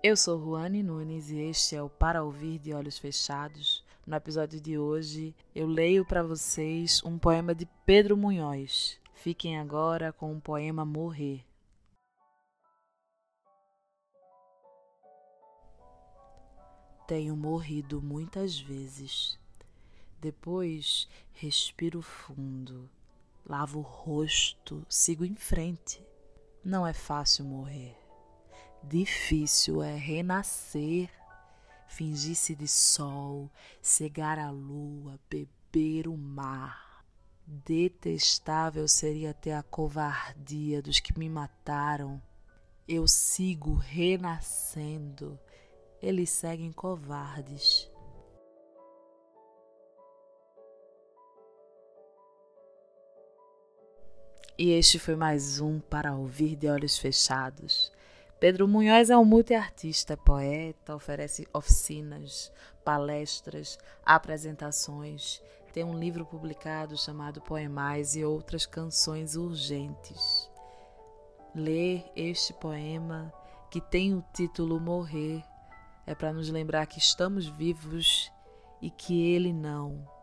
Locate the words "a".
34.38-34.50, 39.52-39.62